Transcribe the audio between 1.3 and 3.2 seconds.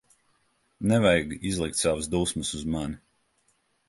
izlikt savas dusmas uz mani.